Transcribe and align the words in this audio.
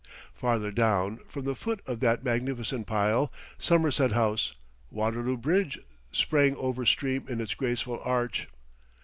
Farther 0.33 0.71
down, 0.71 1.17
from 1.29 1.45
the 1.45 1.53
foot 1.53 1.79
of 1.85 1.99
that 1.99 2.23
magnificent 2.23 2.87
pile, 2.87 3.31
Somerset 3.59 4.13
House, 4.13 4.55
Waterloo 4.89 5.37
Bridge 5.37 5.77
sprang 6.11 6.55
over 6.55 6.87
stream 6.87 7.27
in 7.29 7.39
its 7.39 7.53
graceful 7.53 8.01
arch.... 8.03 8.47